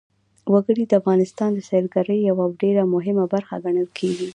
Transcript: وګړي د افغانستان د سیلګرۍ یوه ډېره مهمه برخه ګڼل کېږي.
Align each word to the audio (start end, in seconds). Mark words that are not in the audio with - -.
وګړي 0.53 0.83
د 0.87 0.93
افغانستان 1.01 1.49
د 1.53 1.59
سیلګرۍ 1.69 2.19
یوه 2.29 2.45
ډېره 2.61 2.83
مهمه 2.95 3.25
برخه 3.33 3.55
ګڼل 3.65 3.87
کېږي. 3.97 4.27